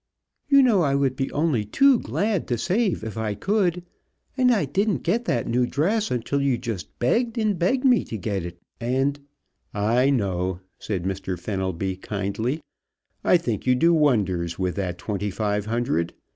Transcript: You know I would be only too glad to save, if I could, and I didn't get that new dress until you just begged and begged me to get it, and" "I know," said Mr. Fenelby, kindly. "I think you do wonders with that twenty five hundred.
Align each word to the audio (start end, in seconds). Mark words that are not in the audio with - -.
You 0.47 0.63
know 0.63 0.81
I 0.81 0.95
would 0.95 1.15
be 1.15 1.31
only 1.31 1.63
too 1.63 1.99
glad 1.99 2.47
to 2.47 2.57
save, 2.57 3.03
if 3.03 3.17
I 3.17 3.35
could, 3.35 3.83
and 4.35 4.51
I 4.51 4.65
didn't 4.65 5.03
get 5.03 5.25
that 5.25 5.47
new 5.47 5.67
dress 5.67 6.09
until 6.09 6.41
you 6.41 6.57
just 6.57 6.97
begged 6.97 7.37
and 7.37 7.59
begged 7.59 7.85
me 7.85 8.03
to 8.05 8.17
get 8.17 8.43
it, 8.43 8.57
and" 8.79 9.19
"I 9.95 10.09
know," 10.09 10.61
said 10.79 11.03
Mr. 11.03 11.37
Fenelby, 11.39 11.97
kindly. 11.97 12.63
"I 13.23 13.37
think 13.37 13.67
you 13.67 13.75
do 13.75 13.93
wonders 13.93 14.57
with 14.57 14.73
that 14.77 14.97
twenty 14.97 15.29
five 15.29 15.67
hundred. 15.67 16.15